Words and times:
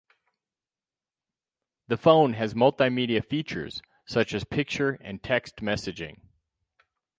The 1.87 1.95
phone 1.95 2.33
has 2.33 2.55
multimedia 2.55 3.23
features 3.23 3.83
such 4.07 4.33
as 4.33 4.43
picture 4.43 4.93
and 4.99 5.21
text 5.21 5.57
messaging. 5.57 6.21